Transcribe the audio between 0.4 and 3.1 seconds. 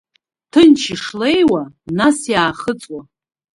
Ҭынч ишлеиуа, нас иаахыҵуа…